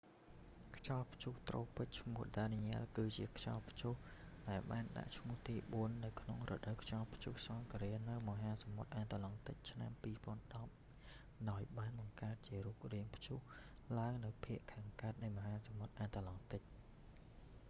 [0.77, 2.85] ខ្យល់ព្យុះត្រូពិចឈ្មោះ danielle
[3.17, 3.93] ជាខ្យល់ព្យុះ
[4.49, 9.91] ដែលបានដាក់ឈ្មោះទីបួននៅក្នុងរដូវខ្យល់ព្យុះសង្ឃរានៅមហាសមុទ្រអាត្លង់តិចឆ្នាំ
[10.69, 13.39] 2010 ដោយបានបង្កើតជារូបរាងព្យុះ
[13.97, 16.61] ឡើងនៅភាគខាងកើតនៃមហាសមុទ្រអាត្លង់ទិក